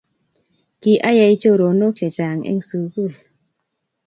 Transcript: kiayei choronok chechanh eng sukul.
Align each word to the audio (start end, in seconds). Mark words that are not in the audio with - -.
kiayei 0.81 1.35
choronok 1.41 1.93
chechanh 1.99 2.43
eng 2.49 2.61
sukul. 2.69 3.11